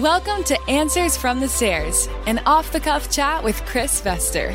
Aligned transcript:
Welcome 0.00 0.44
to 0.44 0.58
Answers 0.62 1.18
from 1.18 1.40
the 1.40 1.48
Stairs, 1.48 2.08
an 2.24 2.40
off 2.46 2.72
the 2.72 2.80
cuff 2.80 3.10
chat 3.10 3.44
with 3.44 3.62
Chris 3.66 4.00
Vester. 4.00 4.50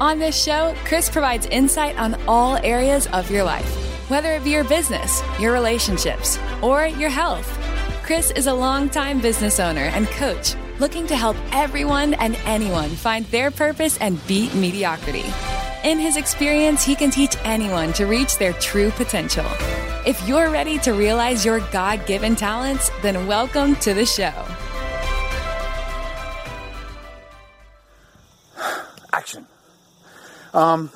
On 0.00 0.18
this 0.18 0.42
show, 0.42 0.74
Chris 0.86 1.10
provides 1.10 1.44
insight 1.44 1.98
on 1.98 2.14
all 2.26 2.56
areas 2.64 3.06
of 3.08 3.30
your 3.30 3.44
life, 3.44 3.70
whether 4.08 4.32
it 4.32 4.42
be 4.42 4.52
your 4.52 4.64
business, 4.64 5.20
your 5.38 5.52
relationships, 5.52 6.38
or 6.62 6.86
your 6.86 7.10
health. 7.10 7.46
Chris 8.04 8.30
is 8.30 8.46
a 8.46 8.54
longtime 8.54 9.20
business 9.20 9.60
owner 9.60 9.82
and 9.82 10.06
coach 10.06 10.54
looking 10.78 11.06
to 11.08 11.14
help 11.16 11.36
everyone 11.52 12.14
and 12.14 12.34
anyone 12.46 12.88
find 12.88 13.26
their 13.26 13.50
purpose 13.50 13.98
and 13.98 14.26
beat 14.26 14.54
mediocrity. 14.54 15.26
In 15.84 15.98
his 15.98 16.16
experience, 16.16 16.82
he 16.82 16.94
can 16.94 17.10
teach 17.10 17.36
anyone 17.44 17.92
to 17.92 18.06
reach 18.06 18.38
their 18.38 18.54
true 18.54 18.90
potential. 18.92 19.44
If 20.06 20.26
you're 20.26 20.48
ready 20.48 20.78
to 20.78 20.92
realize 20.92 21.44
your 21.44 21.60
God 21.70 22.06
given 22.06 22.34
talents, 22.34 22.90
then 23.02 23.26
welcome 23.26 23.76
to 23.76 23.92
the 23.92 24.06
show. 24.06 24.32
Action. 29.26 29.46
Um, 30.54 30.92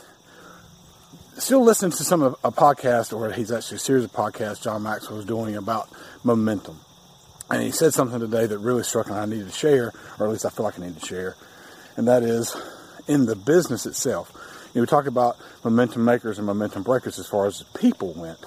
still 1.36 1.64
listening 1.64 1.90
to 1.90 2.04
some 2.04 2.22
of 2.22 2.36
a 2.44 2.52
podcast, 2.52 3.12
or 3.12 3.32
he's 3.32 3.50
actually 3.50 3.76
a 3.76 3.80
series 3.80 4.04
of 4.04 4.12
podcasts 4.12 4.62
John 4.62 4.84
Maxwell 4.84 5.16
was 5.16 5.26
doing 5.26 5.56
about 5.56 5.88
momentum. 6.22 6.78
And 7.50 7.60
he 7.60 7.72
said 7.72 7.92
something 7.92 8.20
today 8.20 8.46
that 8.46 8.58
really 8.58 8.84
struck 8.84 9.08
me 9.08 9.14
I 9.14 9.26
needed 9.26 9.48
to 9.48 9.52
share, 9.52 9.92
or 10.20 10.26
at 10.26 10.30
least 10.30 10.46
I 10.46 10.50
feel 10.50 10.64
like 10.64 10.78
I 10.78 10.82
need 10.82 10.96
to 11.00 11.04
share. 11.04 11.34
And 11.96 12.06
that 12.06 12.22
is 12.22 12.56
in 13.08 13.26
the 13.26 13.34
business 13.34 13.84
itself. 13.84 14.30
You 14.74 14.78
know, 14.78 14.82
we 14.82 14.86
talked 14.86 15.08
about 15.08 15.36
momentum 15.64 16.04
makers 16.04 16.38
and 16.38 16.46
momentum 16.46 16.84
breakers 16.84 17.18
as 17.18 17.26
far 17.26 17.46
as 17.46 17.64
people 17.80 18.12
went. 18.12 18.38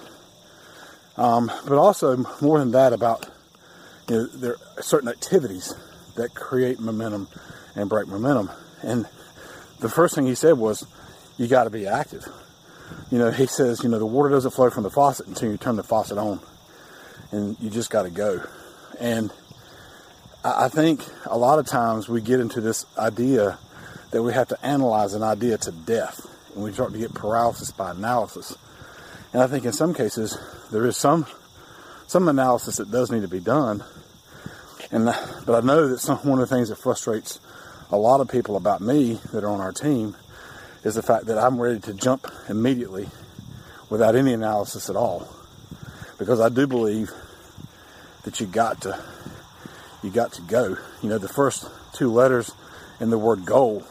Um, 1.18 1.52
but 1.68 1.78
also, 1.78 2.26
more 2.40 2.60
than 2.60 2.72
that, 2.72 2.94
about 2.94 3.30
you 4.08 4.16
know, 4.16 4.26
there 4.28 4.56
are 4.78 4.82
certain 4.82 5.10
activities 5.10 5.76
that 6.16 6.34
create 6.34 6.80
momentum 6.80 7.28
and 7.76 7.90
break 7.90 8.08
momentum. 8.08 8.50
And 8.82 9.08
the 9.84 9.90
first 9.90 10.16
thing 10.16 10.26
he 10.26 10.34
said 10.34 10.58
was, 10.58 10.88
you 11.38 11.48
got 11.48 11.66
to 11.66 11.70
be 11.70 11.86
active. 11.86 12.26
You 13.12 13.20
know, 13.20 13.32
he 13.32 13.46
says, 13.46 13.84
you 13.84 13.90
know, 13.90 14.00
the 14.00 14.06
water 14.06 14.30
doesn't 14.30 14.52
flow 14.52 14.70
from 14.70 14.84
the 14.84 14.90
faucet 14.90 15.28
until 15.28 15.52
you 15.52 15.58
turn 15.58 15.76
the 15.76 15.84
faucet 15.84 16.18
on. 16.18 16.40
And 17.32 17.58
you 17.60 17.70
just 17.70 17.90
got 17.90 18.04
to 18.04 18.10
go. 18.10 18.42
And 19.00 19.32
I 20.44 20.70
think 20.70 21.02
a 21.26 21.38
lot 21.38 21.60
of 21.60 21.68
times 21.68 22.08
we 22.08 22.22
get 22.22 22.40
into 22.40 22.62
this 22.62 22.86
idea 22.98 23.60
that 24.12 24.24
we 24.24 24.34
have 24.34 24.48
to 24.50 24.66
analyze 24.66 25.14
an 25.14 25.24
idea 25.24 25.58
to 25.58 25.72
death. 25.72 26.26
And 26.56 26.64
we 26.64 26.72
start 26.72 26.94
to 26.94 27.00
get 27.00 27.14
paralysis 27.14 27.72
by 27.72 27.92
analysis. 27.92 28.56
And 29.34 29.42
I 29.42 29.48
think 29.48 29.66
in 29.66 29.74
some 29.74 29.94
cases 29.94 30.38
there 30.72 30.86
is 30.86 30.96
some 30.96 31.26
some 32.08 32.28
analysis 32.28 32.78
that 32.78 32.92
does 32.92 33.12
need 33.12 33.24
to 33.24 33.28
be 33.28 33.40
done. 33.40 33.84
And 34.92 35.06
but 35.46 35.64
I 35.64 35.66
know 35.66 35.90
that 35.90 36.00
some 36.00 36.20
one 36.20 36.40
of 36.40 36.48
the 36.48 36.56
things 36.56 36.70
that 36.70 36.78
frustrates 36.78 37.40
a 37.94 37.98
lot 37.98 38.22
of 38.22 38.28
people 38.28 38.58
about 38.58 38.82
me 38.82 39.20
that 39.32 39.44
are 39.44 39.50
on 39.50 39.62
our 39.62 39.72
team 39.72 40.16
is 40.84 40.96
the 40.96 41.04
fact 41.04 41.28
that 41.28 41.38
I'm 41.38 41.62
ready 41.62 41.80
to 41.82 41.94
jump 41.94 42.26
immediately 42.50 43.08
without 43.90 44.16
any 44.16 44.34
analysis 44.34 44.90
at 44.90 44.96
all. 44.96 45.28
Because 46.18 46.40
I 46.40 46.50
do 46.50 46.66
believe 46.66 47.12
that 48.24 48.40
you 48.40 48.48
got 48.48 48.82
to 48.82 49.00
you 50.02 50.10
got 50.10 50.34
to 50.34 50.42
go. 50.42 50.76
You 51.04 51.10
know, 51.10 51.20
the 51.20 51.30
first 51.30 51.70
two 51.94 52.12
letters 52.12 52.52
in 53.00 53.12
the 53.12 53.18
word 53.18 53.46
goal 53.46 53.86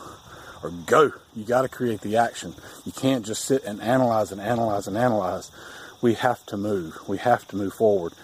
or 0.64 0.70
go. 0.70 1.12
You 1.36 1.44
got 1.44 1.62
to 1.62 1.68
create 1.68 2.00
the 2.00 2.16
action. 2.16 2.54
You 2.84 2.90
can't 2.90 3.24
just 3.24 3.44
sit 3.44 3.62
and 3.62 3.80
analyze 3.80 4.32
and 4.32 4.40
analyze 4.40 4.88
and 4.88 4.98
analyze. 4.98 5.52
We 6.00 6.14
have 6.14 6.44
to 6.46 6.56
move. 6.56 6.98
We 7.08 7.18
have 7.18 7.46
to 7.48 7.56
move 7.56 7.72
forward. 7.72 8.14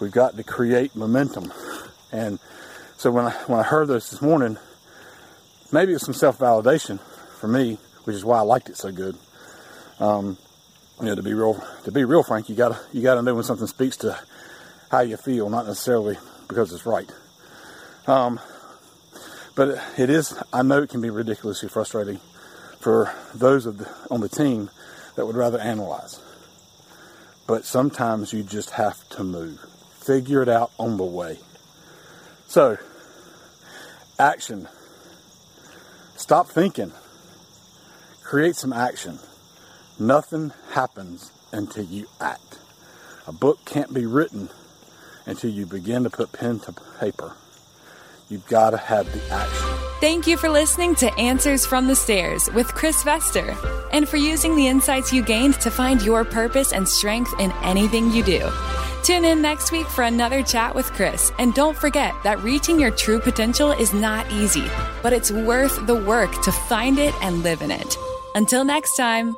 We've 0.00 0.10
got 0.10 0.36
to 0.36 0.42
create 0.42 0.96
momentum. 0.96 1.52
And 2.10 2.40
so 2.96 3.12
when 3.12 3.26
I 3.26 3.30
when 3.46 3.60
I 3.60 3.62
heard 3.62 3.86
this 3.86 4.10
this 4.10 4.20
morning, 4.20 4.58
maybe 5.72 5.92
it's 5.92 6.04
some 6.04 6.14
self 6.14 6.38
validation 6.38 7.00
for 7.40 7.48
me, 7.48 7.78
which 8.04 8.16
is 8.16 8.24
why 8.24 8.38
I 8.38 8.42
liked 8.42 8.68
it 8.68 8.76
so 8.76 8.92
good. 8.92 9.16
Um, 9.98 10.36
you 11.00 11.06
know, 11.06 11.14
to 11.14 11.22
be 11.22 11.34
real 11.34 11.62
to 11.84 11.92
be 11.92 12.04
real 12.04 12.22
frank, 12.22 12.48
you 12.48 12.54
gotta 12.54 12.78
you 12.92 13.02
gotta 13.02 13.22
know 13.22 13.34
when 13.34 13.44
something 13.44 13.66
speaks 13.66 13.96
to 13.98 14.18
how 14.90 15.00
you 15.00 15.16
feel, 15.16 15.48
not 15.48 15.66
necessarily 15.66 16.18
because 16.48 16.72
it's 16.72 16.84
right. 16.84 17.10
Um, 18.06 18.40
but 19.54 19.80
it 19.98 20.10
is, 20.10 20.36
I 20.52 20.62
know 20.62 20.82
it 20.82 20.90
can 20.90 21.00
be 21.00 21.10
ridiculously 21.10 21.68
frustrating 21.68 22.20
for 22.80 23.12
those 23.34 23.64
the, 23.64 23.88
on 24.10 24.20
the 24.20 24.28
team 24.28 24.70
that 25.16 25.26
would 25.26 25.36
rather 25.36 25.58
analyze. 25.58 26.20
But 27.46 27.64
sometimes 27.64 28.32
you 28.32 28.42
just 28.42 28.70
have 28.70 29.08
to 29.10 29.24
move. 29.24 29.60
Figure 30.00 30.42
it 30.42 30.48
out 30.48 30.72
on 30.78 30.96
the 30.96 31.04
way. 31.04 31.38
So, 32.46 32.78
action. 34.18 34.68
Stop 36.30 36.46
thinking. 36.46 36.92
Create 38.22 38.54
some 38.54 38.72
action. 38.72 39.18
Nothing 39.98 40.52
happens 40.70 41.32
until 41.50 41.82
you 41.82 42.06
act. 42.20 42.60
A 43.26 43.32
book 43.32 43.58
can't 43.64 43.92
be 43.92 44.06
written 44.06 44.48
until 45.26 45.50
you 45.50 45.66
begin 45.66 46.04
to 46.04 46.10
put 46.10 46.30
pen 46.30 46.60
to 46.60 46.74
paper. 47.00 47.32
You've 48.28 48.46
got 48.46 48.70
to 48.70 48.76
have 48.76 49.12
the 49.12 49.34
action. 49.34 49.68
Thank 50.00 50.28
you 50.28 50.36
for 50.36 50.48
listening 50.48 50.94
to 51.02 51.12
Answers 51.18 51.66
from 51.66 51.88
the 51.88 51.96
Stairs 51.96 52.48
with 52.54 52.68
Chris 52.68 53.02
Vester 53.02 53.56
and 53.92 54.08
for 54.08 54.16
using 54.16 54.54
the 54.54 54.68
insights 54.68 55.12
you 55.12 55.24
gained 55.24 55.54
to 55.54 55.68
find 55.68 56.00
your 56.00 56.24
purpose 56.24 56.72
and 56.72 56.88
strength 56.88 57.34
in 57.40 57.50
anything 57.64 58.12
you 58.12 58.22
do. 58.22 58.48
Tune 59.02 59.24
in 59.24 59.40
next 59.40 59.72
week 59.72 59.86
for 59.86 60.04
another 60.04 60.42
chat 60.42 60.74
with 60.74 60.92
Chris. 60.92 61.32
And 61.38 61.54
don't 61.54 61.76
forget 61.76 62.14
that 62.22 62.42
reaching 62.42 62.78
your 62.78 62.90
true 62.90 63.18
potential 63.18 63.72
is 63.72 63.94
not 63.94 64.30
easy, 64.30 64.68
but 65.02 65.12
it's 65.12 65.30
worth 65.30 65.86
the 65.86 65.94
work 65.94 66.30
to 66.42 66.52
find 66.52 66.98
it 66.98 67.14
and 67.22 67.42
live 67.42 67.62
in 67.62 67.70
it. 67.70 67.96
Until 68.34 68.64
next 68.64 68.96
time. 68.96 69.36